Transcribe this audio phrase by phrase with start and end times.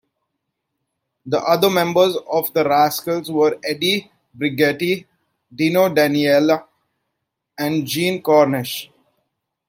[1.27, 5.05] The other members of The Rascals were Eddie Brigati,
[5.53, 6.65] Dino Danelli
[7.59, 8.89] and Gene Cornish.